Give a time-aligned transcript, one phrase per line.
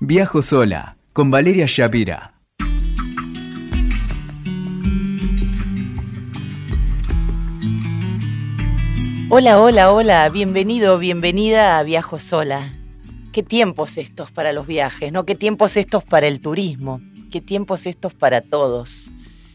[0.00, 2.34] Viajo sola con Valeria Shapira.
[9.30, 12.74] Hola, hola, hola, bienvenido, bienvenida a Viajo Sola.
[13.32, 15.24] Qué tiempos estos para los viajes, ¿no?
[15.24, 17.00] Qué tiempos estos para el turismo,
[17.32, 19.10] qué tiempos estos para todos.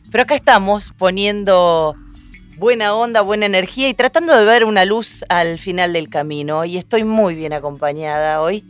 [0.09, 1.95] Pero acá estamos poniendo
[2.57, 6.65] buena onda, buena energía y tratando de ver una luz al final del camino.
[6.65, 8.65] Y estoy muy bien acompañada hoy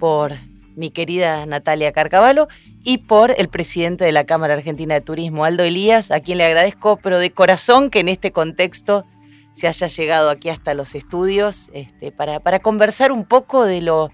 [0.00, 0.32] por
[0.76, 2.48] mi querida Natalia Carcavalo
[2.82, 6.44] y por el presidente de la Cámara Argentina de Turismo, Aldo Elías, a quien le
[6.44, 9.04] agradezco, pero de corazón que en este contexto
[9.54, 14.10] se haya llegado aquí hasta los estudios este, para, para conversar un poco de lo,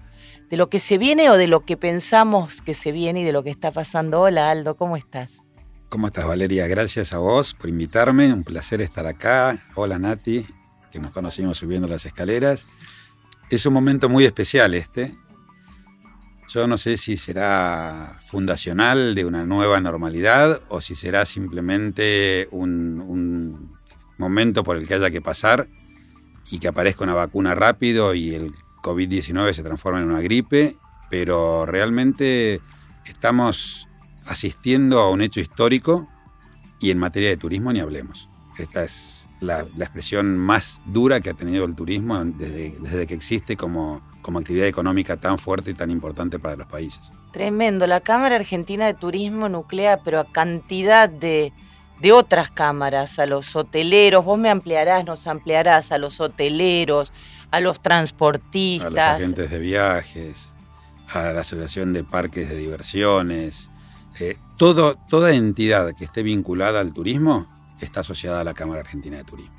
[0.49, 3.31] de lo que se viene o de lo que pensamos que se viene y de
[3.31, 4.21] lo que está pasando.
[4.21, 5.43] Hola Aldo, ¿cómo estás?
[5.89, 6.67] ¿Cómo estás Valeria?
[6.67, 9.61] Gracias a vos por invitarme, un placer estar acá.
[9.75, 10.45] Hola Nati,
[10.91, 12.67] que nos conocimos subiendo las escaleras.
[13.49, 15.11] Es un momento muy especial este.
[16.53, 23.77] Yo no sé si será fundacional de una nueva normalidad o si será simplemente un,
[24.17, 25.69] momento por el que haya que pasar
[26.51, 28.51] y que aparezca una vacuna rápido y el
[28.83, 30.75] COVID-19 se transforma en una gripe,
[31.09, 32.59] pero realmente
[33.05, 33.87] estamos
[34.27, 36.09] asistiendo a un hecho histórico
[36.81, 38.29] y en materia de turismo ni hablemos.
[38.57, 43.15] Esta es la, la expresión más dura que ha tenido el turismo desde, desde que
[43.15, 47.11] existe como, como actividad económica tan fuerte y tan importante para los países.
[47.33, 47.87] Tremendo.
[47.87, 51.51] La Cámara Argentina de Turismo nuclea, pero a cantidad de,
[51.99, 57.11] de otras cámaras, a los hoteleros, vos me ampliarás, nos ampliarás a los hoteleros,
[57.49, 58.85] a los transportistas.
[58.85, 60.55] A los agentes de viajes,
[61.13, 63.71] a la Asociación de Parques de Diversiones.
[64.19, 67.47] Eh, todo, toda entidad que esté vinculada al turismo
[67.85, 69.55] está asociada a la Cámara Argentina de Turismo.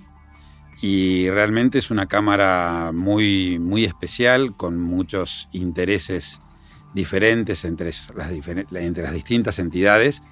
[0.80, 6.40] Y realmente es una cámara muy, muy especial, con muchos intereses
[6.94, 8.32] diferentes entre las,
[8.74, 10.22] entre las distintas entidades,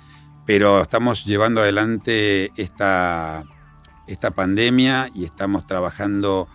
[0.47, 3.45] pero estamos llevando adelante esta,
[4.07, 6.49] esta pandemia y estamos trabajando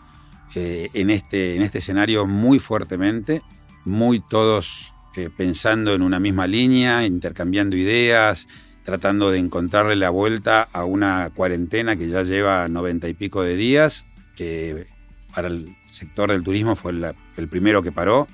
[0.56, 3.42] eh, en, este, en este escenario muy fuertemente,
[3.86, 8.48] muy todos eh, pensando en una misma línea, intercambiando ideas,
[8.86, 13.58] tratando de encontrarle la vuelta a una cuarentena que ya lleva noventa y pico de
[13.58, 14.88] días, que
[15.34, 18.28] para el sector del turismo fue el primero que paró,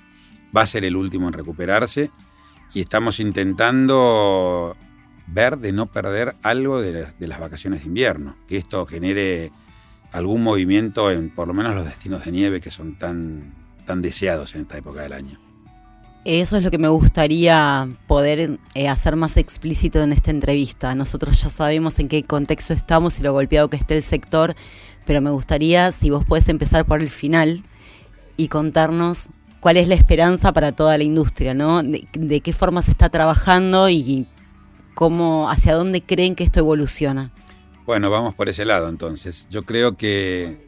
[0.56, 2.12] va a ser el último en recuperarse
[2.74, 4.76] y estamos intentando
[5.28, 9.52] ver de no perder algo de, de, las vacaciones de invierno, que esto genere
[10.12, 13.54] algún movimiento en por lo menos los destinos de nieve que son tan,
[13.86, 15.51] tan deseados en esta época del año.
[16.24, 20.94] Eso es lo que me gustaría poder eh, hacer más explícito en esta entrevista.
[20.94, 24.54] Nosotros ya sabemos en qué contexto estamos y lo golpeado que esté el sector,
[25.06, 27.64] pero me gustaría si vos podés empezar por el final
[28.38, 29.30] y contarnos
[29.62, 31.82] cuál es la esperanza para toda la industria, ¿no?
[31.82, 34.28] De, de qué forma se está trabajando y
[34.94, 37.32] cómo, hacia dónde creen que esto evoluciona.
[37.88, 39.48] Bueno, vamos por ese lado entonces.
[39.50, 40.68] Yo creo que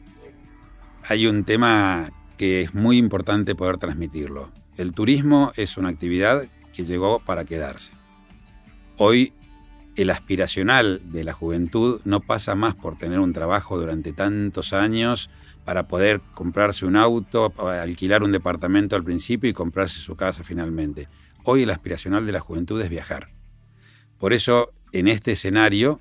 [1.08, 4.50] hay un tema que es muy importante poder transmitirlo.
[4.76, 6.42] El turismo es una actividad
[6.72, 7.92] que llegó para quedarse.
[8.98, 9.32] Hoy
[9.94, 15.30] el aspiracional de la juventud no pasa más por tener un trabajo durante tantos años
[15.64, 21.08] para poder comprarse un auto, alquilar un departamento al principio y comprarse su casa finalmente.
[21.44, 23.30] Hoy el aspiracional de la juventud es viajar.
[24.18, 26.00] Por eso, en este escenario,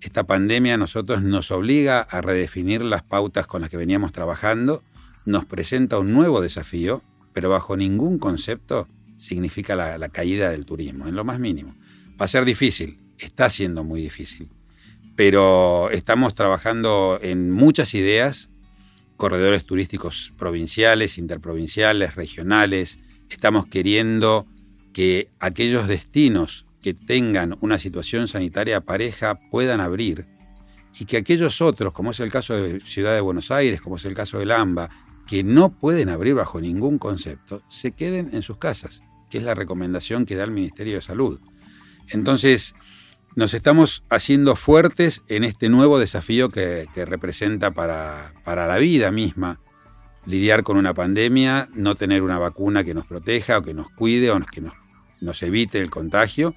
[0.00, 4.82] esta pandemia nosotros nos obliga a redefinir las pautas con las que veníamos trabajando,
[5.24, 11.14] nos presenta un nuevo desafío pero bajo ningún concepto significa la, caída del turismo, en
[11.14, 11.74] lo más mínimo.
[12.20, 14.48] Va a ser difícil, está siendo muy difícil,
[15.16, 18.50] pero estamos trabajando en muchas ideas,
[19.16, 22.98] corredores turísticos provinciales, interprovinciales, regionales,
[23.28, 24.46] estamos queriendo
[24.92, 30.26] que aquellos destinos que tengan una situación sanitaria pareja puedan abrir
[30.98, 34.04] y que aquellos otros, como es el caso de Ciudad de Buenos Aires, como es
[34.04, 34.90] el caso del AMBA,
[35.30, 39.54] que no pueden abrir bajo ningún concepto, se queden en sus casas, que es la
[39.54, 41.38] recomendación que da el Ministerio de Salud.
[42.08, 42.74] Entonces,
[43.36, 49.12] nos estamos haciendo fuertes en este nuevo desafío que, que representa para, para, la vida
[49.12, 49.60] misma
[50.26, 54.32] lidiar con una pandemia, no tener una vacuna que nos proteja o que nos cuide
[54.32, 54.74] o que nos,
[55.20, 56.56] nos evite el contagio.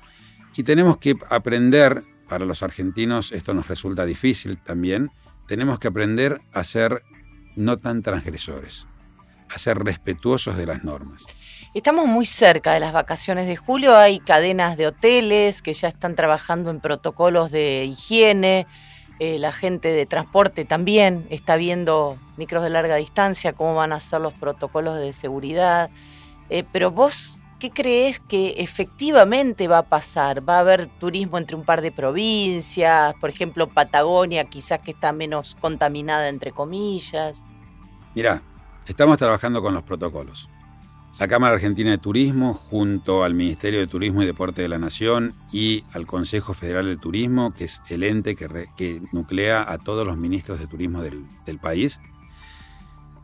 [0.57, 5.11] Y tenemos que aprender, para los argentinos esto nos resulta difícil también,
[5.47, 7.03] tenemos que aprender a ser
[7.55, 8.87] no tan transgresores,
[9.49, 11.25] a ser respetuosos de las normas.
[11.73, 16.15] Estamos muy cerca de las vacaciones de julio, hay cadenas de hoteles que ya están
[16.15, 18.67] trabajando en protocolos de higiene,
[19.19, 23.99] eh, la gente de transporte también está viendo micros de larga distancia, cómo van a
[23.99, 25.89] ser los protocolos de seguridad,
[26.49, 30.47] eh, pero vos, ¿qué crees que efectivamente va a pasar?
[30.47, 33.15] ¿Va a haber turismo entre un par de provincias?
[33.21, 37.41] Por ejemplo, Patagonia, quizás que está menos contaminada, entre comillas.
[38.15, 38.43] Mira,
[38.85, 40.49] estamos trabajando con los protocolos.
[41.17, 45.33] La Cámara Argentina de Turismo, junto al Ministerio de Turismo y Deporte de la Nación
[45.53, 50.17] y al Consejo Federal de Turismo, que es el ente que, nuclea a todos los
[50.17, 52.01] ministros de turismo del país,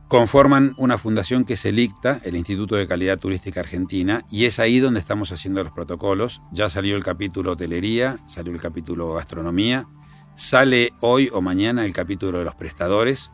[0.10, 4.58] conforman una fundación que es el ICTA, el Instituto de Calidad Turística Argentina, y es
[4.58, 6.42] ahí donde estamos haciendo los protocolos.
[6.52, 9.88] Ya salió el capítulo hotelería, salió el capítulo gastronomía,
[10.36, 13.32] sale hoy o mañana el capítulo de los prestadores,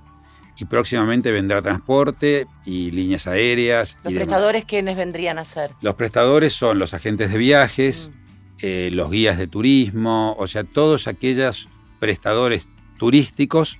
[0.60, 3.98] y próximamente vendrá transporte y líneas aéreas.
[4.04, 5.72] ¿Los y prestadores quiénes vendrían a ser?
[5.80, 8.56] Los prestadores son los agentes de viajes, mm.
[8.64, 11.70] eh, los guías de turismo, o sea, todos aquellos
[12.00, 12.68] prestadores
[12.98, 13.80] turísticos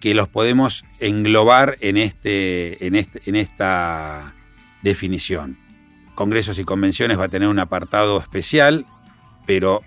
[0.00, 4.34] que los podemos englobar en, este, en, este, en esta
[4.82, 5.58] definición.
[6.14, 8.86] Congresos y convenciones va a tener un apartado especial,
[9.46, 9.82] pero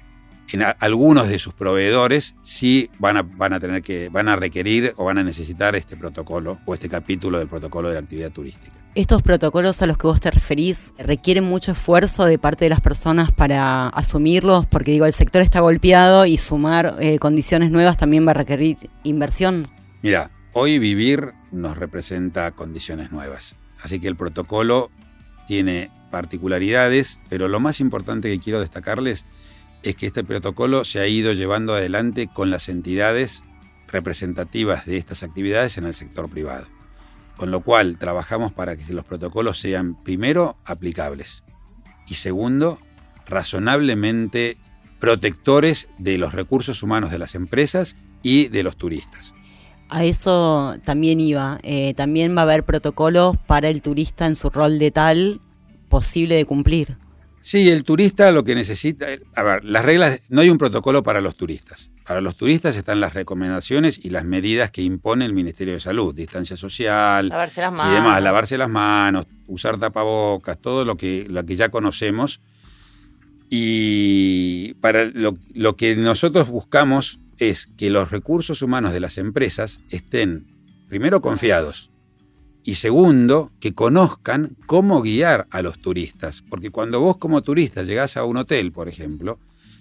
[0.54, 4.94] en algunos de sus proveedores sí van a, van a tener que, van a requerir
[4.98, 8.75] o van a necesitar este protocolo o este capítulo del protocolo de la actividad turística.
[8.94, 12.81] Estos protocolos a los que vos te referís requieren mucho esfuerzo de parte de las
[12.81, 18.28] personas para asumirlos, porque digo, el sector está golpeado y sumar eh, condiciones nuevas también
[18.28, 19.66] va a requerir inversión.
[20.01, 24.89] Mira, hoy vivir nos representa condiciones nuevas, así que el protocolo
[25.45, 29.25] tiene particularidades, pero lo más importante que quiero destacarles
[29.83, 33.44] es que este protocolo se ha ido llevando adelante con las entidades
[33.88, 36.68] representativas de estas actividades en el sector privado.
[37.38, 41.44] Con lo cual trabajamos para que los protocolos sean, primero, aplicables
[42.07, 42.80] y segundo,
[43.27, 44.57] razonablemente
[45.00, 49.33] protectores de los recursos humanos de las empresas y de los turistas.
[49.91, 51.59] A eso también iba.
[51.63, 55.41] Eh, también va a haber protocolos para el turista en su rol de tal
[55.89, 56.97] posible de cumplir.
[57.41, 61.19] Sí, el turista lo que necesita, a ver, las reglas, no hay un protocolo para
[61.19, 61.89] los turistas.
[62.07, 66.15] Para los turistas están las recomendaciones y las medidas que impone el Ministerio de Salud,
[66.15, 67.91] distancia social lavarse las manos.
[67.91, 72.39] y demás, lavarse las manos, usar tapabocas, todo lo que, lo que ya conocemos.
[73.49, 79.81] Y para lo, lo que nosotros buscamos es que los recursos humanos de las empresas
[79.89, 80.47] estén
[80.88, 81.91] primero confiados,
[82.63, 86.43] y segundo, que conozcan cómo guiar a los turistas.
[86.47, 89.39] Porque cuando vos como turista llegás a un hotel, por ejemplo,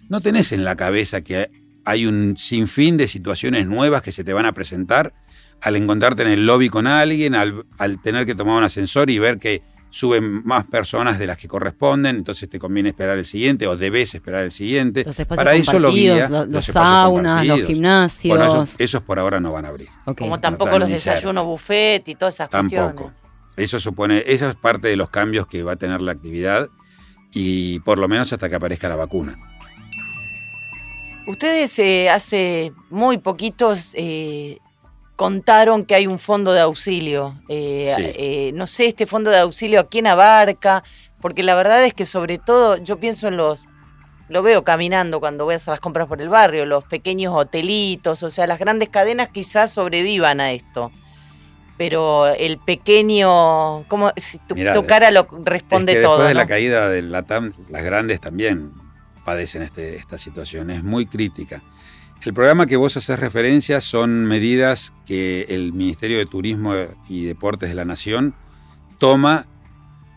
[0.09, 1.51] no tenés en la cabeza que
[1.85, 5.13] hay un sinfín de situaciones nuevas que se te van a presentar
[5.61, 9.19] al encontrarte en el lobby con alguien, al, al tener que tomar un ascensor y
[9.19, 13.67] ver que suben más personas de las que corresponden, entonces te conviene esperar el siguiente
[13.67, 15.05] o debes esperar el siguiente.
[15.29, 18.39] Para eso lo guía, los, saunas, los gimnasios.
[18.39, 19.89] Bueno, esos, por ahora no van a abrir.
[20.17, 23.13] Como tampoco los desayunos buffet y todas esas tampoco.
[23.57, 26.71] Eso supone, eso es parte de los cambios que va a tener la actividad
[27.35, 29.39] y por lo menos hasta que aparezca la vacuna.
[31.27, 34.59] Ustedes eh, hace muy poquitos eh,
[35.21, 37.39] contaron que hay un fondo de auxilio.
[37.51, 40.83] Eh, eh, no sé, este fondo de auxilio a quién abarca,
[41.21, 43.67] porque la verdad es que sobre todo yo pienso en los,
[44.31, 48.23] lo veo caminando cuando voy a hacer las compras por el barrio, los pequeños hotelitos,
[48.23, 50.91] o sea, las grandes cadenas quizás sobrevivan a esto.
[51.77, 54.55] Pero el pequeño, como si tu,
[54.87, 56.13] cara lo responde todo.
[56.13, 58.73] Después de la caída del LATAM, las grandes también
[59.27, 61.63] padecen este, esta situación, es muy crítica.
[62.23, 66.75] El programa que vos haces referencia son medidas que el Ministerio de Turismo
[67.09, 68.35] y Deportes de la Nación
[68.99, 69.47] toma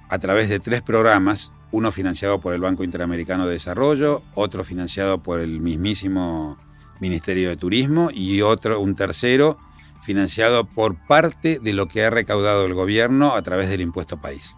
[0.10, 5.24] a través de tres programas, uno financiado por el Banco Interamericano de Desarrollo, otro financiado
[5.24, 6.58] por el mismísimo
[7.00, 9.58] Ministerio de Turismo y otro, un tercero,
[10.02, 14.58] financiado por parte de lo que ha recaudado el gobierno a través del impuesto país.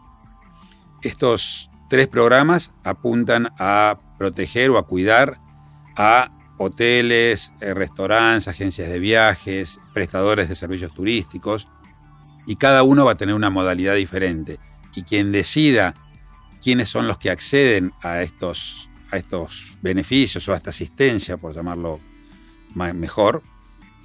[1.04, 5.40] Estos tres programas apuntan a proteger o a cuidar
[5.96, 11.68] a hoteles, eh, restaurantes, agencias de viajes, prestadores de servicios turísticos,
[12.48, 14.60] y cada uno va a tener una modalidad diferente.
[14.96, 15.96] Y quien decida
[16.62, 21.54] quiénes son los que acceden a estos, a estos beneficios o a esta asistencia, por
[21.54, 22.00] llamarlo
[22.74, 23.44] mejor,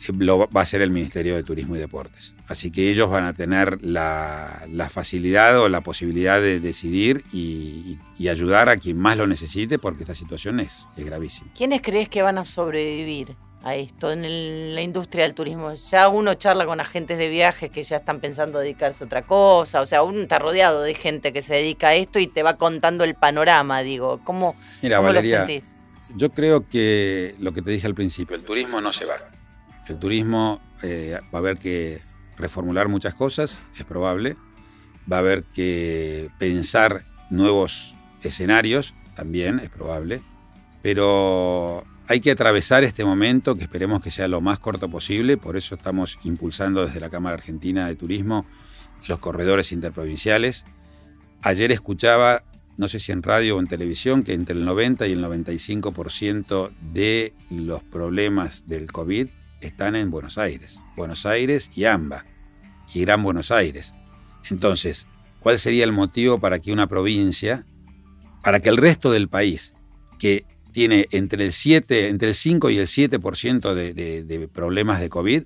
[0.09, 2.35] lo va a ser el Ministerio de Turismo y Deportes.
[2.49, 8.69] Así que ellos van a tener la, facilidad o la posibilidad de decidir y, ayudar
[8.69, 11.51] a quien más lo necesite porque esta situación es, gravísima.
[11.57, 15.73] ¿Quiénes crees que van a sobrevivir a esto en la industria del turismo?
[15.75, 19.81] Ya uno charla con agentes de viajes que ya están pensando dedicarse a otra cosa,
[19.81, 22.57] o sea, uno está rodeado de gente que se dedica a esto y te va
[22.57, 25.47] contando el panorama, digo, ¿cómo, Mira, Valeria,
[26.15, 29.15] Yo creo que lo que te dije al principio, el turismo no se va
[29.91, 32.01] el turismo eh, va a haber que
[32.39, 34.37] reformular muchas cosas, es probable.
[35.11, 40.23] Va a haber que pensar nuevos escenarios, también es probable,
[40.83, 45.57] pero hay que atravesar este momento que esperemos que sea lo más corto posible, por
[45.57, 48.47] eso estamos impulsando desde la Cámara Argentina de Turismo
[49.09, 50.67] los corredores interprovinciales.
[51.43, 52.45] Ayer escuchaba,
[52.77, 56.71] no sé si en radio o en televisión, que entre el 90 y el 95%
[56.93, 59.29] de los problemas del COVID
[59.61, 60.81] están en Buenos Aires.
[60.97, 62.25] Buenos Aires y AMBA,
[62.95, 63.95] y Gran Buenos Aires.
[64.51, 65.07] Entonces,
[65.41, 67.67] ¿cuál sería el motivo para que una provincia,
[68.43, 69.75] para que el resto del país,
[70.19, 75.01] que tiene entre el 7, entre el 5 y el 7% de, de, de problemas
[75.01, 75.43] de COVID,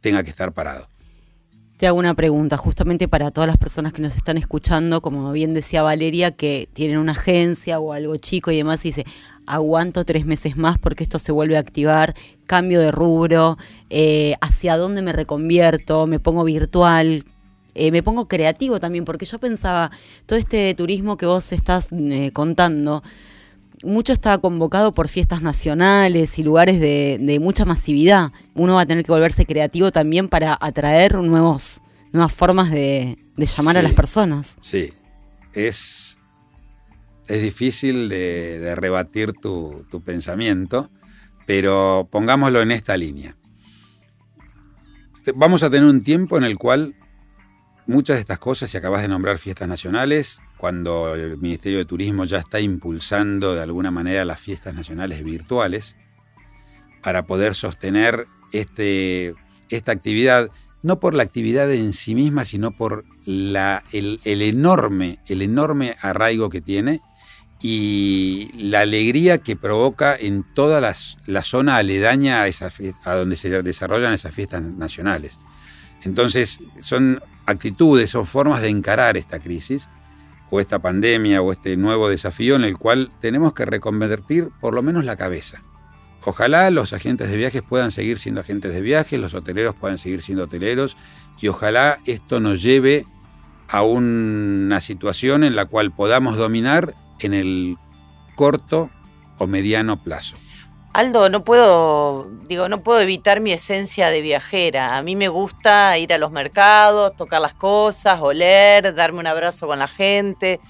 [0.00, 0.88] tenga que estar parado?
[1.76, 5.54] Te hago una pregunta, justamente para todas las personas que nos están escuchando, como bien
[5.54, 9.04] decía Valeria, que tienen una agencia o algo chico y demás, y dice,
[9.44, 12.14] aguanto tres meses más porque esto se vuelve a activar,
[12.46, 13.58] cambio de rubro,
[13.90, 17.24] eh, hacia dónde me reconvierto, me pongo virtual,
[17.74, 19.90] eh, me pongo creativo también, porque yo pensaba,
[20.26, 23.02] todo este turismo que vos estás eh, contando,
[23.84, 28.32] mucho está convocado por fiestas nacionales y lugares de, de, mucha masividad.
[28.54, 33.46] Uno va a tener que volverse creativo también para atraer nuevos, nuevas formas de, de
[33.46, 33.78] llamar Sí.
[33.78, 34.56] a las personas.
[34.60, 34.92] Sí,
[35.52, 36.18] es,
[37.28, 40.90] es difícil de, de rebatir tu, tu pensamiento,
[41.46, 43.36] pero pongámoslo en esta línea.
[45.34, 46.94] Vamos a tener un tiempo en el cual
[47.86, 52.24] muchas de estas cosas, si acabas de nombrar fiestas nacionales, cuando el Ministerio de Turismo
[52.24, 55.96] ya está impulsando de alguna manera las fiestas nacionales virtuales,
[57.02, 59.34] para poder sostener este,
[59.68, 60.50] esta actividad,
[60.82, 66.48] no por la actividad en sí misma, sino por la, el, enorme, el enorme arraigo
[66.50, 67.00] que tiene
[67.62, 72.46] y la alegría que provoca en toda las- la zona aledaña a,
[73.04, 75.38] a donde se desarrollan esas fiestas nacionales.
[76.04, 79.88] Entonces, son actitudes, son formas de encarar esta crisis
[80.50, 84.82] o esta pandemia o este nuevo desafío en el cual tenemos que reconvertir por lo
[84.82, 85.62] menos la cabeza.
[86.26, 90.22] Ojalá los agentes de viajes puedan seguir siendo agentes de viajes, los hoteleros puedan seguir
[90.22, 90.96] siendo hoteleros
[91.40, 93.06] y ojalá esto nos lleve
[93.68, 97.76] a una situación en la cual podamos dominar en el
[98.36, 98.90] corto
[99.38, 100.36] o mediano plazo.
[100.94, 104.96] Aldo, no puedo, digo, no puedo evitar mi esencia de viajera.
[104.96, 109.66] A mí me gusta ir a los mercados, tocar las cosas, oler, darme un abrazo
[109.66, 110.60] con la gente.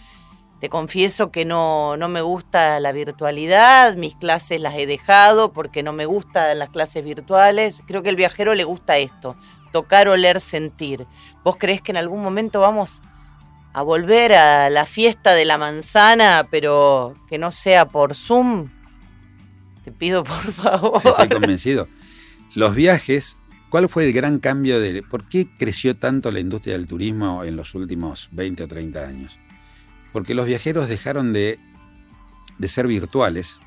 [0.61, 5.83] Te confieso que no, no me gusta la virtualidad, mis clases las he dejado porque
[5.83, 7.83] no me gustan las clases virtuales.
[7.87, 9.37] Creo que al viajero le gusta esto,
[9.73, 11.07] tocar, oler, sentir.
[11.45, 13.02] ¿Vos creés que en algún momento vamos
[13.75, 18.71] a volver a la fiesta de la manzana, pero que no sea por Zoom?
[19.85, 21.00] Te pido por favor.
[21.05, 21.88] Estoy convencido.
[22.55, 23.37] Los viajes,
[23.69, 25.03] ¿cuál fue el gran cambio de...
[25.03, 29.38] ¿Por qué creció tanto la industria del turismo en los últimos 20 o 30 años?
[30.12, 31.59] Porque los viajeros dejaron de,
[32.59, 33.61] de ser virtuales,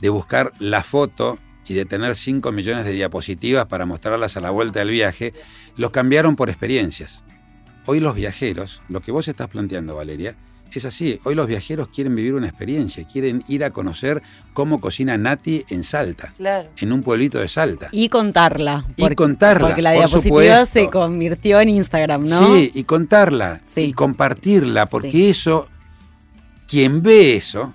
[0.00, 4.50] de buscar la foto y de tener 5 millones de diapositivas para mostrarlas a la
[4.50, 5.32] vuelta del viaje,
[5.76, 7.24] los cambiaron por experiencias.
[7.86, 10.36] Hoy los viajeros, lo que vos estás planteando, Valeria,
[10.72, 11.18] es así.
[11.24, 15.84] Hoy los viajeros quieren vivir una experiencia, quieren ir a conocer cómo cocina Nati en
[15.84, 16.68] Salta, Claro.
[16.78, 17.88] en un pueblito de Salta.
[17.92, 18.84] Y contarla.
[18.96, 20.72] Y contarla, Porque la por diapositiva supuesto.
[20.72, 22.54] se convirtió en Instagram, ¿no?
[22.56, 23.80] Sí, y contarla, Sí.
[23.82, 25.28] y compartirla, porque Sí.
[25.30, 25.68] eso,
[26.68, 27.74] quien ve eso,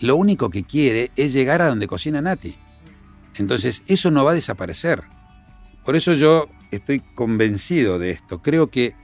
[0.00, 2.54] lo único que quiere es llegar a donde cocina Nati.
[3.36, 5.02] Entonces, eso no va a desaparecer.
[5.84, 8.42] Por eso yo estoy convencido de esto.
[8.42, 8.94] Creo que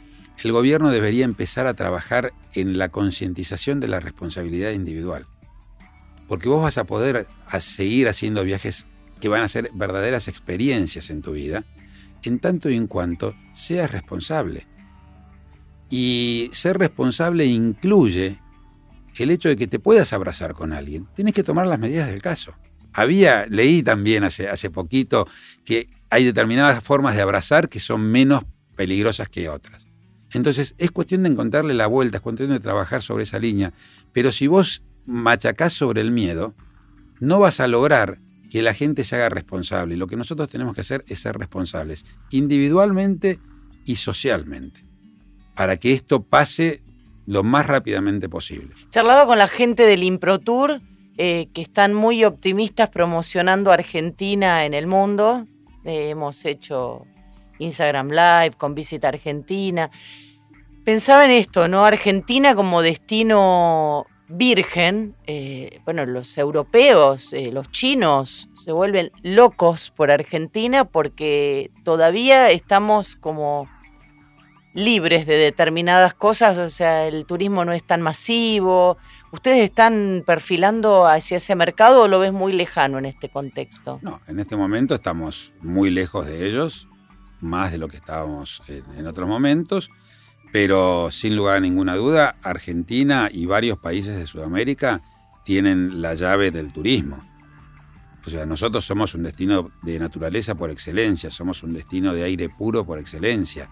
[0.42, 5.26] el gobierno debería empezar a trabajar en la concientización de la responsabilidad individual.
[6.28, 7.26] Porque vos vas a poder
[7.60, 8.86] seguir haciendo viajes
[9.20, 11.64] que van a ser verdaderas experiencias en tu vida,
[12.24, 14.66] en tanto y en cuanto seas responsable.
[15.90, 18.40] Y ser responsable incluye
[19.16, 21.06] el hecho de que te puedas abrazar con alguien.
[21.14, 22.58] Tienes que tomar las medidas del caso.
[22.92, 25.28] Había, leí también hace, hace poquito
[25.64, 28.44] que hay determinadas formas de abrazar que son menos
[28.76, 29.86] peligrosas que otras.
[30.34, 33.72] Entonces es cuestión de encontrarle la vuelta, es cuestión de trabajar sobre esa línea.
[34.12, 36.54] Pero si vos machacás sobre el miedo,
[37.20, 38.18] no vas a lograr
[38.50, 39.96] que la gente se haga responsable.
[39.96, 43.38] Lo que nosotros tenemos que hacer es ser responsables, individualmente
[43.84, 44.84] y socialmente,
[45.54, 46.80] para que esto pase
[47.26, 48.74] lo más rápidamente posible.
[48.90, 50.80] Charlaba con la gente del ImproTour,
[51.16, 55.46] eh, que están muy optimistas promocionando Argentina en el mundo.
[55.84, 57.06] Eh, hemos hecho
[57.58, 59.90] Instagram Live con Visita Argentina.
[60.84, 61.84] Pensaba en esto, ¿no?
[61.84, 65.14] Argentina como destino virgen.
[65.26, 73.16] eh, bueno, los europeos, eh, los chinos se vuelven locos por Argentina porque todavía estamos
[73.16, 73.68] como
[74.74, 78.98] libres de determinadas cosas, o sea, el turismo no es tan masivo.
[79.32, 84.00] ¿Ustedes están perfilando hacia ese mercado o lo ves muy lejano en este contexto?
[84.02, 86.88] No, en este momento estamos muy lejos de ellos,
[87.40, 89.90] más de lo que estábamos en, otros momentos,
[90.54, 95.02] pero sin lugar a ninguna duda, Argentina y varios países de Sudamérica
[95.42, 97.24] tienen la llave del turismo.
[98.24, 102.48] O sea, nosotros somos un destino de naturaleza por excelencia, somos un destino de aire
[102.50, 103.68] puro por excelencia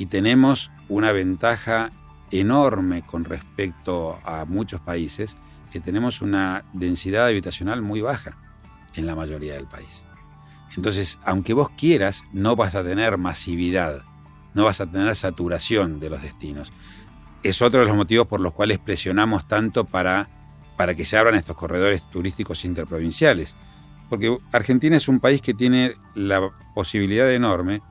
[0.00, 1.92] y tenemos una ventaja
[2.32, 5.36] enorme con respecto a muchos países
[5.70, 8.36] que tenemos una densidad habitacional muy baja
[8.96, 10.04] en la mayoría del país.
[10.74, 14.02] Entonces, aunque vos quieras, no vas a tener masividad,
[14.56, 16.72] no vas a tener saturación de los destinos.
[17.42, 20.30] Es otro de los motivos por los cuales presionamos tanto para,
[20.78, 23.54] para que se abran estos corredores turísticos interprovinciales.
[24.08, 27.82] Porque Argentina es un país que tiene la posibilidad enorme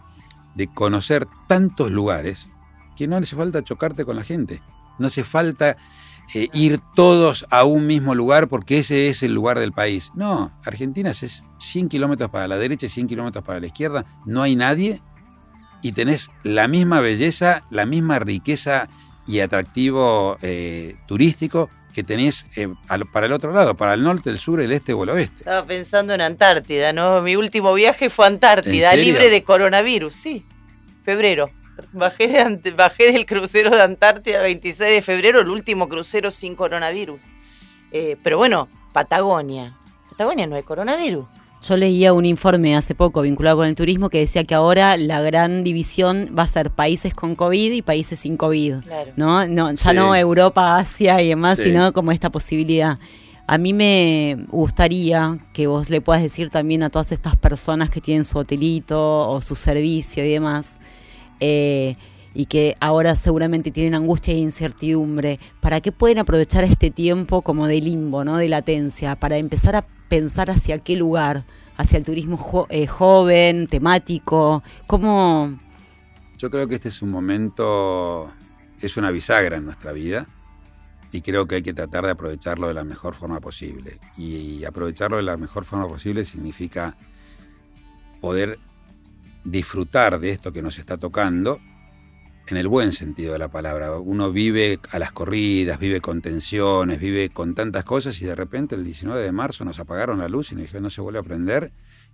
[0.55, 2.49] de conocer tantos lugares
[2.95, 4.59] que no hace falta chocarte con la gente.
[4.97, 5.77] No hace falta
[6.33, 10.11] eh, ir todos a un mismo lugar porque ese es el lugar del país.
[10.15, 14.03] No, Argentina es 100 kilómetros para la derecha y 100 kilómetros para la izquierda.
[14.25, 15.03] No hay nadie
[15.85, 18.89] y tenés la misma belleza, la misma riqueza
[19.27, 22.69] y atractivo eh, turístico que tenés eh,
[23.13, 25.37] para el otro lado, para el norte, el sur, el este o el oeste.
[25.37, 27.21] Estaba pensando en Antártida, ¿no?
[27.21, 30.43] Mi último viaje fue a Antártida, libre de coronavirus, sí.
[31.03, 31.51] Febrero.
[31.93, 36.55] Bajé, de, bajé del crucero de Antártida el 26 de febrero, el último crucero sin
[36.55, 37.25] coronavirus.
[37.91, 39.77] Eh, pero bueno, Patagonia.
[40.09, 41.27] Patagonia no hay coronavirus.
[41.61, 45.21] Yo leía un informe hace poco vinculado con el turismo que decía que ahora la
[45.21, 48.75] gran división va a ser países con COVID y países sin COVID.
[49.15, 49.47] ¿no?
[49.47, 52.99] no ya no Europa, Asia y demás, sino como esta posibilidad.
[53.47, 58.01] A mí me gustaría que vos le puedas decir también a todas estas personas que
[58.01, 60.79] tienen su hotelito o su servicio y demás,
[61.39, 61.95] eh,
[62.35, 67.65] y que ahora seguramente tienen angustia e incertidumbre, ¿para qué pueden aprovechar este tiempo como
[67.65, 68.37] de limbo, ¿no?
[68.37, 71.45] de latencia, para empezar a pensar hacia qué lugar,
[71.77, 74.61] hacia el turismo eh, joven, temático?
[74.85, 75.59] ¿Cómo...?
[76.37, 78.29] Yo creo que este es un momento,
[78.81, 80.27] es una bisagra en nuestra vida
[81.13, 84.01] y creo que hay que tratar de aprovecharlo de la mejor forma posible.
[84.17, 86.97] Y aprovecharlo de la mejor forma posible significa
[88.19, 88.59] poder
[89.45, 91.61] disfrutar de esto que nos está tocando
[92.47, 93.97] en el buen sentido de la palabra.
[93.97, 98.75] Uno vive a las corridas, vive con tensiones, vive con tantas cosas y de repente
[98.75, 101.23] el 19 de marzo nos apagaron la luz y nos dijeron no se vuelve a
[101.23, 101.71] prender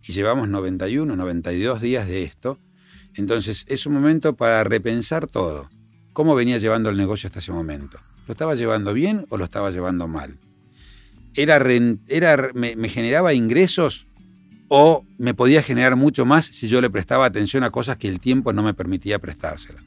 [0.08, 2.60] y llevamos 91, 92 días de esto.
[3.15, 5.70] Entonces es un momento para repensar todo.
[6.13, 8.00] ¿Cómo venía llevando el negocio hasta ese momento?
[8.28, 10.38] ¿Lo estaba llevando bien o lo estaba llevando mal?
[11.36, 11.62] ¿Era,
[12.08, 14.08] era me, me generaba ingresos
[14.67, 18.20] o me podía generar mucho más si yo le prestaba atención a cosas que el
[18.20, 19.84] tiempo no me permitía prestárselas?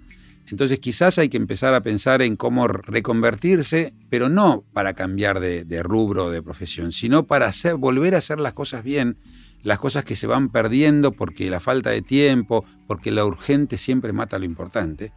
[0.50, 5.82] Entonces quizás hay que empezar a pensar en cómo reconvertirse, pero no para cambiar de,
[5.82, 9.16] rubro o de profesión, sino para hacer, volver a hacer las cosas bien,
[9.62, 14.12] las cosas que se van perdiendo porque la falta de tiempo, porque lo urgente siempre
[14.12, 15.12] mata lo importante.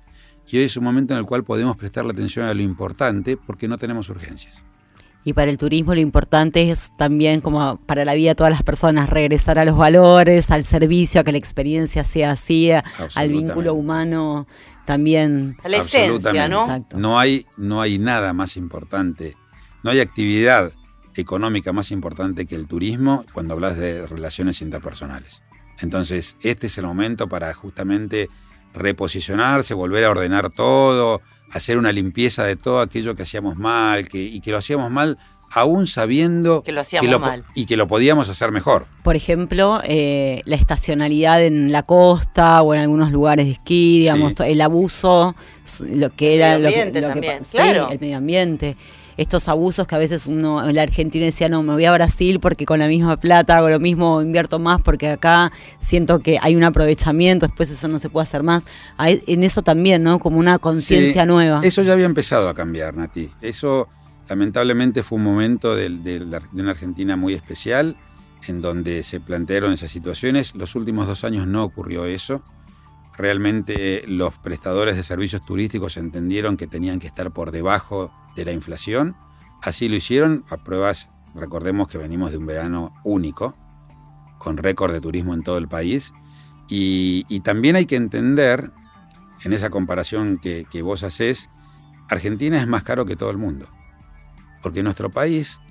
[0.50, 3.68] Y hoy es un momento en el cual podemos prestarle atención a lo importante porque
[3.68, 4.64] no tenemos urgencias.
[5.26, 8.64] Y para el turismo lo importante es también, como para la vida de todas las
[8.64, 13.74] personas, regresar a los valores, al servicio, a que la experiencia sea así, al vínculo
[13.74, 14.48] humano
[14.88, 15.58] también.
[15.66, 16.88] A la esencia, ¿no?
[16.96, 19.36] No hay, no hay nada más importante,
[19.84, 20.72] no hay actividad
[21.14, 25.44] económica más importante que el turismo cuando hablas de relaciones interpersonales.
[25.80, 28.30] Entonces, este es el momento para justamente
[28.74, 31.22] reposicionarse, volver a ordenar todo,
[31.52, 35.18] hacer una limpieza de todo aquello que hacíamos mal, que, y que lo hacíamos mal
[35.52, 37.46] aún sabiendo que lo hacíamos mal.
[37.54, 38.88] y que lo podíamos hacer mejor.
[39.04, 44.34] Por ejemplo, eh, la estacionalidad en la costa o en algunos lugares de esquí, digamos,
[44.40, 45.36] el abuso,
[45.90, 47.90] lo que era el medio ambiente también, claro.
[47.90, 48.78] el medio ambiente.
[49.18, 52.40] Estos abusos que a veces uno en la Argentina decía, no, me voy a Brasil
[52.40, 56.56] porque con la misma plata hago lo mismo, invierto más porque acá siento que hay
[56.56, 58.68] un aprovechamiento, después eso no se puede hacer más.
[59.00, 60.20] en eso también, ¿no?
[60.20, 61.62] Como una conciencia nueva.
[61.64, 63.28] Eso ya había empezado a cambiar, Nati.
[63.42, 63.90] Eso
[64.30, 67.98] Lamentablemente fue un momento de, una Argentina muy especial
[68.48, 70.56] en donde se plantearon esas situaciones.
[70.56, 72.44] Los últimos dos años no ocurrió eso.
[73.18, 78.52] Realmente los prestadores de servicios turísticos entendieron que tenían que estar por debajo de la
[78.52, 79.16] inflación.
[79.64, 80.44] Así lo hicieron.
[80.50, 83.56] A pruebas, recordemos que venimos de un verano único,
[84.38, 86.14] con récord de turismo en todo el país.
[86.70, 88.72] Y, también hay que entender,
[89.44, 91.50] en esa comparación que, vos haces,
[92.10, 93.68] Argentina es más caro que todo el mundo.
[94.68, 95.62] Porque nuestro país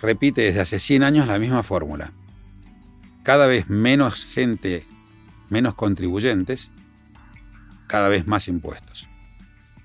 [0.00, 2.12] repite desde hace 100 años la misma fórmula.
[3.24, 4.84] Cada vez menos gente,
[5.48, 6.70] menos contribuyentes,
[7.88, 9.08] cada vez más impuestos.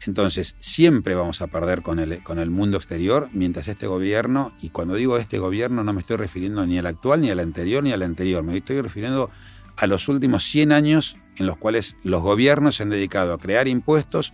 [0.05, 4.69] Entonces, siempre vamos a perder con el, con el mundo exterior mientras este gobierno, y
[4.69, 7.93] cuando digo este gobierno no me estoy refiriendo ni al actual, ni al anterior, ni
[7.93, 9.31] al anterior, me estoy refiriendo
[9.75, 13.67] a los últimos 100 años en los cuales los gobiernos se han dedicado a crear
[13.67, 14.33] impuestos,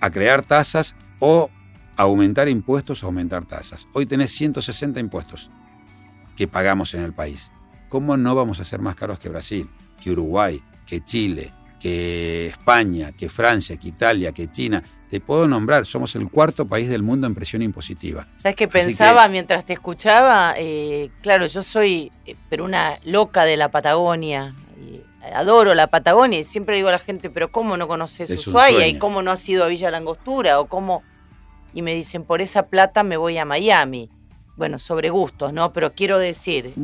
[0.00, 1.50] a crear tasas o
[1.98, 3.88] aumentar impuestos o aumentar tasas.
[3.92, 5.50] Hoy tenés 160 impuestos
[6.36, 7.50] que pagamos en el país.
[7.88, 9.68] ¿Cómo no vamos a ser más caros que Brasil,
[10.00, 14.82] que Uruguay, que Chile, que España, que Francia, que Italia, que China?
[15.10, 18.28] Te puedo nombrar, somos el cuarto país del mundo en presión impositiva.
[18.36, 20.54] ¿Sabes qué pensaba mientras te escuchaba?
[20.56, 24.54] Eh, claro, yo soy, eh, pero una loca de la Patagonia.
[25.34, 28.86] adoro la Patagonia y siempre digo a la gente, pero ¿cómo no conoces Ushuaia?
[28.86, 30.60] ¿Y cómo no has ido a Villa Langostura?
[30.60, 31.02] ¿O cómo...?
[31.78, 34.10] Y me dicen, por esa plata me voy a Miami
[34.56, 35.72] bueno, sobre gustos, ¿no?
[35.72, 36.74] Pero quiero decir,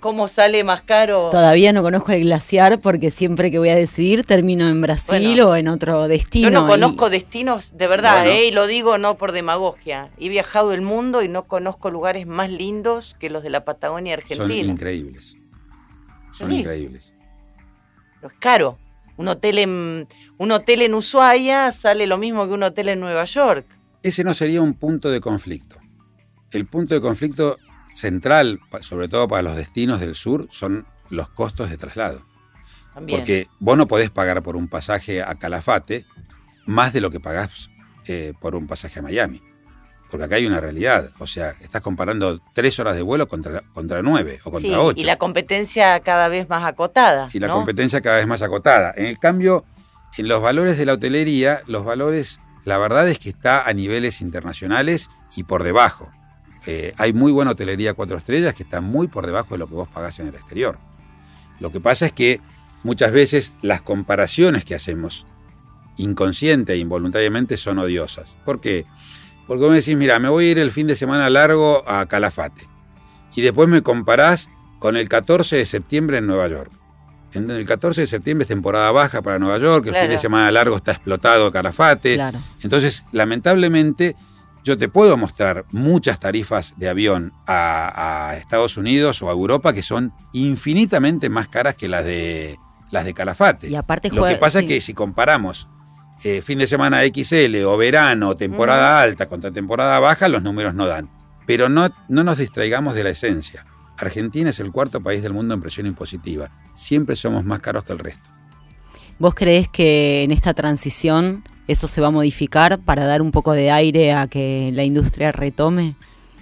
[0.00, 1.30] ¿cómo, sale más caro?
[1.30, 5.54] Todavía no conozco el glaciar porque siempre que voy a decidir termino en Brasil o
[5.54, 6.50] en otro destino.
[6.50, 8.48] Yo no conozco destinos de verdad, ¿eh?
[8.48, 10.10] Y lo digo no por demagogia.
[10.18, 14.14] He viajado el mundo y no conozco lugares más lindos que los de la Patagonia
[14.14, 14.48] Argentina.
[14.48, 15.36] Son increíbles.
[16.32, 17.14] Son increíbles.
[18.16, 18.76] Pero es caro.
[19.16, 23.24] Un hotel en un hotel en Ushuaia sale lo mismo que un hotel en Nueva
[23.24, 23.79] York.
[24.02, 25.80] Ese no sería un punto de conflicto
[26.52, 27.58] el punto de conflicto
[27.94, 32.26] central, sobre todo para los destinos del sur, son los costos de traslado.
[33.08, 36.06] Porque vos no podés pagar por un pasaje a Calafate
[36.66, 37.70] más de lo que pagás
[38.06, 39.40] eh, por un pasaje a Miami.
[40.10, 41.08] Porque acá hay una realidad.
[41.20, 45.00] O sea, estás comparando tres horas de vuelo contra, contra nueve o contra ocho.
[45.00, 47.28] Y la competencia cada vez más acotada.
[47.32, 48.92] Y la competencia cada vez más acotada.
[48.96, 49.64] En el cambio,
[50.18, 54.20] en los valores de la hotelería, los valores, la verdad es que está a niveles
[54.20, 56.12] internacionales y por debajo.
[56.66, 59.74] Eh, hay muy buena hotelería cuatro estrellas que está muy por debajo de lo que
[59.74, 60.78] vos pagás en el exterior.
[61.58, 62.40] Lo que pasa es que
[62.82, 65.26] muchas veces las comparaciones que hacemos
[65.96, 68.36] inconsciente e involuntariamente son odiosas.
[68.44, 68.86] ¿Por qué?
[69.46, 72.06] Porque vos me decís, mira, me voy a ir el fin de semana largo a
[72.06, 72.68] Calafate.
[73.34, 76.72] Y después me comparás con el 14 de septiembre en Nueva York.
[77.32, 80.50] En el 14 de septiembre es temporada baja para Nueva York, el fin de semana
[80.50, 82.18] largo está explotado Calafate.
[82.62, 84.16] Entonces, lamentablemente,
[84.64, 89.82] yo te puedo mostrar muchas tarifas de avión a, Estados Unidos o a Europa que
[89.82, 92.58] son infinitamente más caras que las de
[92.90, 93.68] las de Calafate.
[93.68, 95.68] Y aparte Lo que pasa es que si comparamos
[96.24, 100.86] eh, fin de semana XL o verano, temporada alta contra temporada baja, los números no
[100.86, 101.08] dan.
[101.46, 103.64] Pero no, no nos distraigamos de la esencia.
[104.00, 106.50] Argentina es el cuarto país del mundo en presión impositiva.
[106.74, 108.30] Siempre somos más caros que el resto.
[109.18, 113.52] ¿Vos creés que en esta transición eso se va a modificar para dar un poco
[113.52, 115.94] de aire a que la industria retome?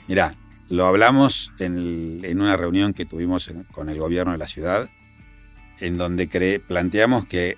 [0.07, 0.37] Mira,
[0.71, 4.89] lo hablamos en, una reunión que tuvimos con el gobierno de la ciudad,
[5.81, 7.57] en donde planteamos que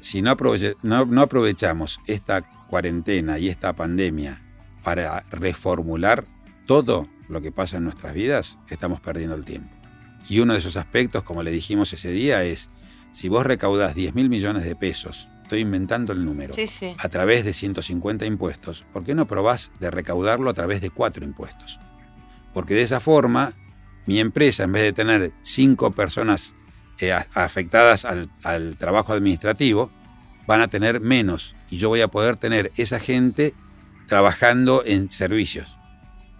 [0.00, 0.34] si no,
[0.82, 4.42] no aprovechamos esta cuarentena y esta pandemia
[4.82, 6.24] para reformular
[6.66, 9.74] todo lo que pasa en nuestras vidas, estamos perdiendo el tiempo.
[10.28, 12.70] Y uno de esos aspectos, como le dijimos ese día, es
[13.10, 16.54] si vos recaudás 10 mil millones de pesos estoy inventando el número,
[16.96, 21.26] a través de 150 impuestos, ¿por qué no probás de recaudarlo a través de cuatro
[21.26, 21.78] impuestos?
[22.54, 23.52] Porque de esa forma,
[24.06, 26.54] mi empresa, en vez de tener cinco personas
[27.00, 29.92] eh, afectadas al, al trabajo administrativo,
[30.46, 33.54] van a tener menos y yo voy a poder tener esa gente
[34.06, 35.76] trabajando en servicios.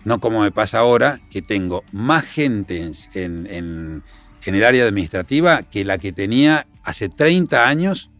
[0.05, 4.03] No como me pasa ahora, que tengo más gente en, en,
[4.47, 8.11] el área administrativa que la que tenía hace 30 años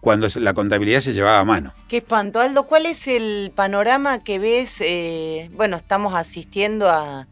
[0.00, 1.72] cuando la contabilidad se llevaba a mano.
[1.88, 2.40] Qué espanto.
[2.40, 4.80] Aldo, ¿cuál es el panorama que ves?
[4.80, 7.28] Eh, bueno, estamos asistiendo a,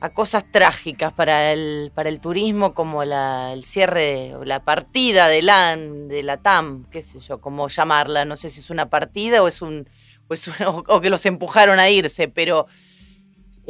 [0.00, 5.42] a cosas trágicas para el, para el turismo, como el cierre o la partida de
[5.42, 8.24] la, de la TAM, qué sé yo, cómo llamarla.
[8.24, 9.88] No sé si es una partida o es un.
[10.66, 12.66] o que los empujaron a irse, pero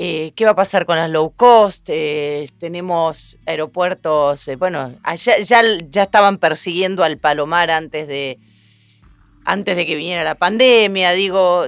[0.00, 5.34] eh, qué va a pasar con las low cost, eh, tenemos aeropuertos, eh, bueno, ya,
[5.90, 8.38] ya estaban persiguiendo al Palomar antes de,
[9.44, 11.64] antes de que viniera la pandemia, digo,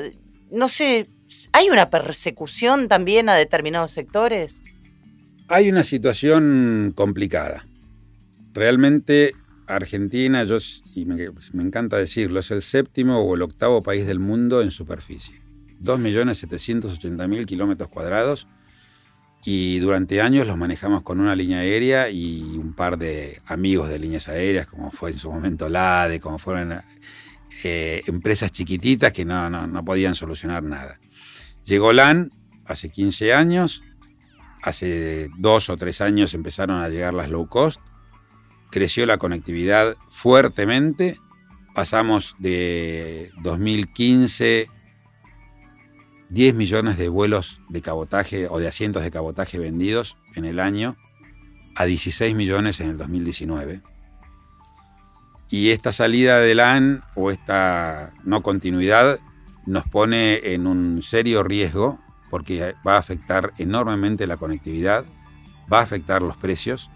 [0.49, 1.09] no sé,
[1.51, 4.63] ¿hay una persecución también a determinados sectores?
[5.49, 7.67] Hay una situación complicada.
[8.53, 9.33] Realmente
[9.67, 10.59] Argentina, yo,
[10.95, 15.40] y me encanta decirlo, es el séptimo o el octavo país del mundo en superficie.
[15.83, 18.49] 2.780.000 kilómetros cuadrados
[19.45, 23.99] y durante años los manejamos con una línea aérea y un par de amigos de
[23.99, 26.81] líneas aéreas, como fue en su momento LADE, como fueron
[27.65, 31.01] eh, empresas chiquititas que no, no, podían solucionar nada.
[31.65, 32.33] Llegó LAN
[32.67, 33.83] hace 15 años,
[34.63, 37.81] hace dos o tres años empezaron a llegar las low cost,
[38.71, 41.17] creció la conectividad fuertemente
[41.75, 44.69] pasamos de 2015
[46.31, 50.97] 10 millones de vuelos de cabotaje o de asientos de cabotaje vendidos en el año
[51.75, 53.83] a 16 millones en el 2019.
[55.51, 59.19] Y esta salida de LAN o esta no continuidad
[59.67, 61.99] nos pone en un serio riesgo
[62.31, 65.05] porque va a afectar enormemente la conectividad,
[65.73, 66.91] va a afectar los precios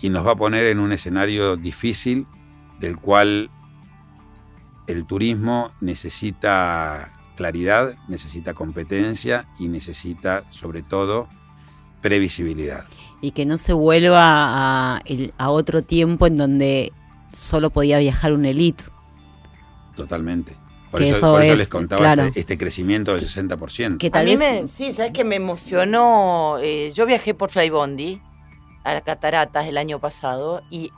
[0.00, 2.26] y nos va a poner en un escenario difícil
[2.78, 3.50] del cual
[4.86, 11.28] el turismo necesita claridad, necesita competencia y necesita sobre todo
[12.02, 12.84] previsibilidad.
[13.20, 15.02] Y que no se vuelva a,
[15.38, 16.92] a otro tiempo en donde
[17.32, 18.84] solo podía viajar un elite.
[19.94, 20.56] Totalmente.
[20.90, 23.98] Por eso, les contaba este, este, crecimiento del 60%.
[23.98, 24.70] Que tal vez...
[24.70, 26.56] sí, ¿sabes que me emocionó?
[26.60, 28.20] Eh, yo viajé por Flybondi
[28.84, 30.90] a las cataratas el año pasado y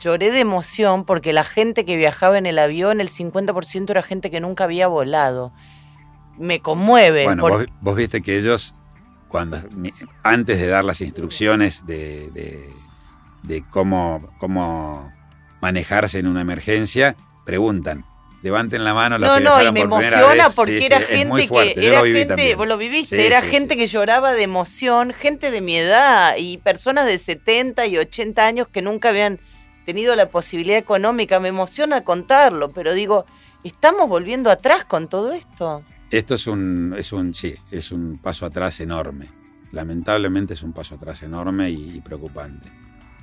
[0.00, 4.30] lloré de emoción porque la gente que viajaba en el avión, el 50% era gente
[4.30, 5.52] que nunca había volado.
[6.38, 7.24] Me conmueve.
[7.24, 8.74] Bueno, vos, viste que ellos,
[9.28, 9.58] cuando
[10.22, 12.30] antes de dar las instrucciones de,
[13.42, 15.12] de cómo, cómo
[15.60, 18.04] manejarse en una emergencia, preguntan,
[18.42, 22.02] levanten la mano los no, que no, y me emociona porque era gente que era
[22.02, 26.58] gente, vos lo viviste, era gente que lloraba de emoción, gente de mi edad y
[26.58, 29.40] personas de 70 y 80 años que nunca habían
[29.84, 33.24] tenido la posibilidad económica, me emociona contarlo, pero digo,
[33.62, 35.82] estamos volviendo atrás con todo esto.
[36.10, 39.28] Esto es un es un sí, es un paso atrás enorme.
[39.72, 42.70] Lamentablemente es un paso atrás enorme y preocupante.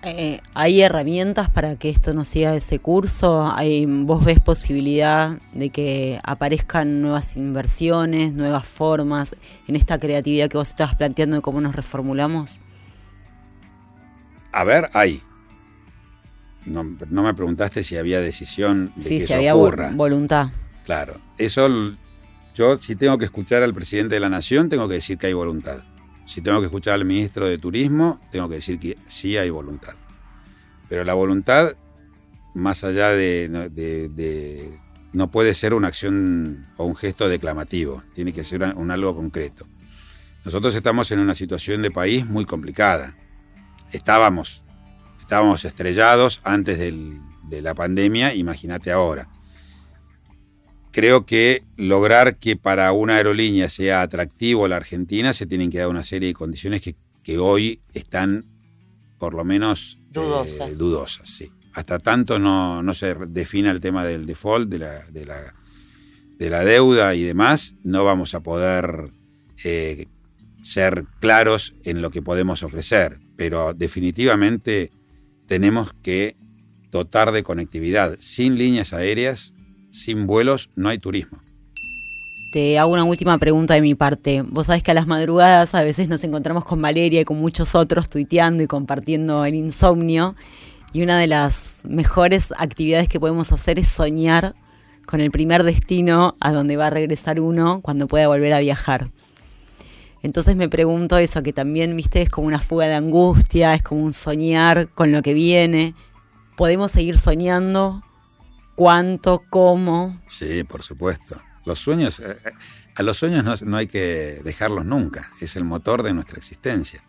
[0.04, 3.52] Eh, ¿Hay herramientas para que esto no siga ese curso?
[3.56, 9.36] ¿Hay, ¿Vos ves posibilidad de que aparezcan nuevas inversiones, nuevas formas
[9.67, 12.62] en esta creatividad que vos estabas planteando de cómo nos reformulamos?
[14.52, 15.21] A ver, hay.
[16.65, 19.91] No, me preguntaste si había decisión de sí, que si eso había ocurra.
[19.93, 20.50] voluntad.
[20.86, 21.67] Claro, eso
[22.54, 25.34] yo si tengo que escuchar al presidente de la nación tengo que decir que hay
[25.34, 25.84] voluntad.
[26.26, 29.93] Si tengo que escuchar al ministro de Turismo, tengo que decir que sí hay voluntad.
[30.88, 31.74] Pero la voluntad,
[32.54, 33.50] más allá de,
[35.13, 39.67] no puede ser una acción o un gesto declamativo, tiene que ser un algo concreto.
[40.45, 43.15] Nosotros estamos en una situación de país muy complicada.
[43.91, 44.63] Estábamos,
[45.31, 49.29] estábamos estrellados antes de la pandemia, imagínate ahora
[50.91, 55.87] creo que lograr que para una aerolínea sea atractivo la Argentina se tienen que dar
[55.87, 56.95] una serie de condiciones que,
[57.37, 58.45] hoy están
[59.17, 61.29] por lo menos eh, dudosas.
[61.29, 61.49] sí.
[61.73, 65.55] Hasta tanto no, se defina el tema del default, de la, de la,
[66.37, 69.11] de la deuda y demás, no vamos a poder
[69.63, 70.07] eh,
[70.61, 73.21] ser claros en lo que podemos ofrecer.
[73.37, 74.91] Pero definitivamente
[75.51, 76.37] tenemos que
[76.91, 79.53] dotar de conectividad sin líneas aéreas
[79.91, 81.39] sin vuelos no hay turismo.
[82.53, 84.43] Te hago una última pregunta de mi parte.
[84.43, 87.75] Vos sabés que a las madrugadas a veces nos encontramos con Valeria y con muchos
[87.75, 90.37] otros tuiteando y compartiendo el insomnio.
[90.93, 94.55] Y una de las mejores actividades que podemos hacer es soñar
[95.05, 99.11] con el primer destino a donde va a regresar uno cuando pueda volver a viajar.
[100.23, 104.01] Entonces me pregunto eso, que también, viste, es como una fuga de angustia, es como
[104.01, 105.95] un soñar con lo que viene.
[106.55, 108.03] ¿Podemos seguir soñando
[108.75, 110.19] cuánto, cómo.
[110.27, 111.41] Sí, por supuesto.
[111.65, 112.51] Los sueños, eh, eh,
[112.95, 117.03] a los sueños no, hay que dejarlos nunca, es el motor de nuestra existencia.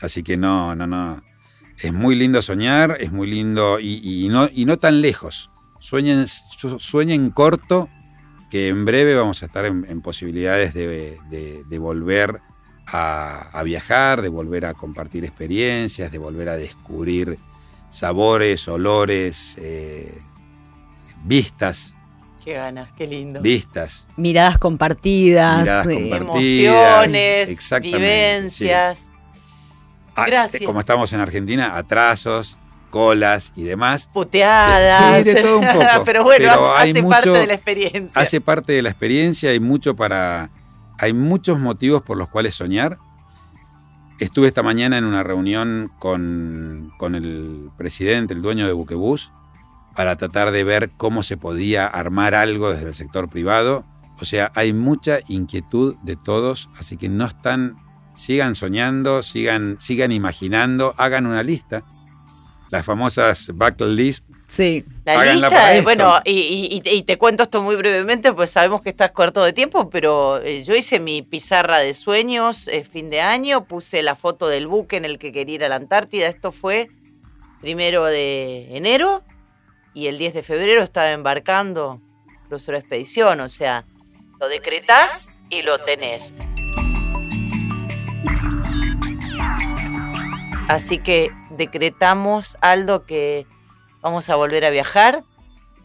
[0.00, 1.22] Así que no, no, no.
[1.78, 5.50] Es muy lindo soñar, es muy lindo y, no, tan lejos.
[5.78, 7.88] Sueñen, sueñen corto,
[8.50, 12.40] que en breve vamos a estar en, posibilidades de, volver
[12.92, 17.38] a, viajar, de volver a compartir experiencias, de volver a descubrir
[17.88, 20.18] sabores, olores, eh,
[21.24, 21.94] vistas.
[22.44, 23.40] Qué ganas, qué lindo.
[23.40, 24.08] Vistas.
[24.16, 25.60] Miradas compartidas.
[25.60, 27.06] Miradas compartidas.
[27.06, 29.10] Emociones, vivencias.
[30.14, 30.62] Ah, Gracias.
[30.64, 32.58] Como estamos en Argentina, atrasos,
[32.90, 34.10] colas y demás.
[34.12, 35.18] Puteadas.
[35.18, 36.04] Sí, de todo un poco.
[36.04, 38.10] Pero bueno, hace parte de la experiencia.
[38.14, 40.50] Hace parte de la experiencia, hay mucho para.
[41.00, 42.98] Hay muchos motivos por los cuales soñar.
[44.18, 49.32] Estuve esta mañana en una reunión con, con el presidente, el dueño de Buquebús,
[49.96, 53.86] para tratar de ver cómo se podía armar algo desde el sector privado.
[54.20, 57.78] O sea, hay mucha inquietud de todos, así que no están,
[58.14, 61.82] sigan soñando, sigan, sigan imaginando, hagan una lista.
[62.68, 64.28] Las famosas backlist.
[64.50, 64.84] Sí.
[65.04, 69.52] La lista, bueno, y, te cuento esto muy brevemente, pues sabemos que estás corto de
[69.52, 74.16] tiempo, pero eh, yo hice mi pizarra de sueños eh, fin de año, puse la
[74.16, 76.90] foto del buque en el que quería ir a la Antártida, esto fue
[77.60, 79.22] primero de enero
[79.94, 82.00] y el 10 de febrero estaba embarcando
[82.48, 83.84] crucero expedición, o sea,
[84.40, 86.34] lo decretás y lo tenés.
[90.66, 93.46] Así que decretamos, Aldo, que
[94.02, 95.24] vamos a volver a viajar.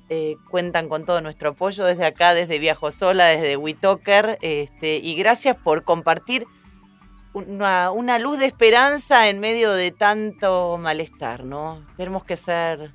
[0.10, 4.38] Eh, cuentan con todo nuestro apoyo desde acá, desde Viajo Sola, desde WeToker.
[4.42, 6.46] Este, y gracias por compartir
[7.36, 11.86] una, luz de esperanza en medio de tanto malestar, ¿no?
[11.98, 12.94] Tenemos que ser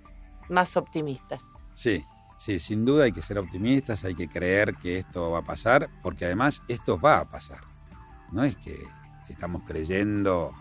[0.48, 1.42] más optimistas.
[1.74, 2.04] Sí,
[2.38, 5.90] sí, sin duda hay que ser optimistas, hay que creer que esto va a pasar,
[6.02, 7.60] porque además esto va a pasar.
[8.32, 8.78] No es que
[9.28, 10.52] estamos creyendo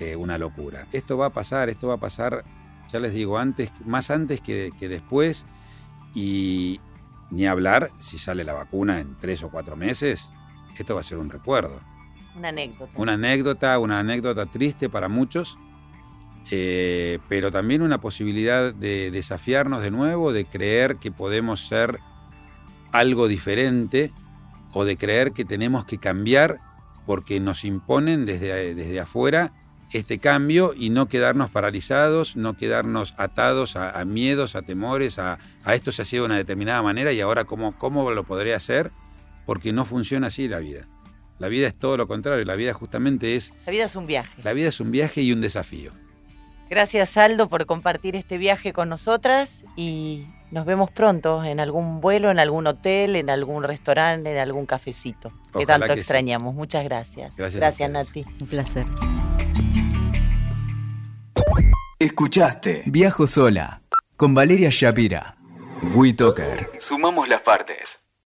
[0.00, 0.86] eh, una locura.
[0.92, 2.44] Esto va a pasar, esto va a pasar,
[2.92, 5.46] ya les digo, antes, más antes que, después.
[6.14, 6.80] Y
[7.30, 10.32] ni hablar si sale la vacuna en tres o cuatro meses,
[10.78, 11.80] esto va a ser un recuerdo.
[12.36, 12.92] Una anécdota.
[12.96, 15.58] Una anécdota, una anécdota triste para muchos,
[16.50, 22.00] eh, pero también una posibilidad de desafiarnos de nuevo, de creer que podemos ser
[22.92, 24.12] algo diferente
[24.72, 26.60] o de creer que tenemos que cambiar
[27.06, 29.52] porque nos imponen desde, desde afuera
[29.92, 35.38] este cambio y no quedarnos paralizados, no quedarnos atados a, miedos, a temores, a,
[35.72, 38.90] esto se hacía de una determinada manera y ahora cómo, cómo lo podré hacer,
[39.44, 40.88] porque no funciona así la vida.
[41.38, 43.52] La vida es todo lo contrario, la vida justamente es...
[43.66, 44.42] La vida es un viaje.
[44.42, 45.92] La vida es un viaje y un desafío.
[46.68, 52.30] Gracias Aldo por compartir este viaje con nosotras y nos vemos pronto en algún vuelo,
[52.30, 56.54] en algún hotel, en algún restaurante, en algún cafecito que tanto extrañamos.
[56.54, 57.36] Muchas gracias.
[57.36, 58.24] Gracias, gracias Nati.
[58.40, 58.86] Un placer.
[61.98, 63.82] Escuchaste Viajo Sola
[64.16, 65.36] con Valeria Shapira.
[65.94, 66.70] WeToker.
[66.78, 68.05] Sumamos las partes.